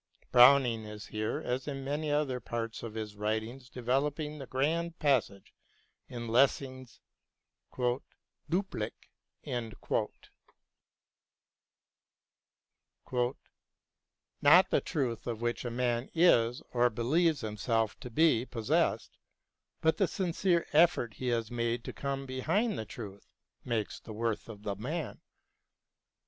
[0.31, 5.53] Browning is here, as in many other parts of his writings, developing the grand passage
[6.07, 6.99] in Lessing's"
[8.49, 8.95] Duplik":
[9.45, 9.71] i
[14.41, 19.19] Not the truth of which a man is or believes himself to be possessed
[19.81, 23.27] but the sincere e£Fort he has made to come behind the truth
[23.63, 25.21] makes the worth of the man.